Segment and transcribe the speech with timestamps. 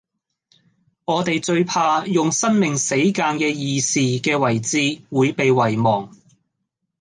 [1.05, 4.59] 我地最怕用生命死諫既義士既遺
[4.99, 6.11] 志會被遺忘